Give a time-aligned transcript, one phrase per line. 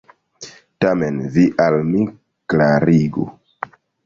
[0.85, 2.01] Tamen vi al mi
[2.55, 3.29] klarigu!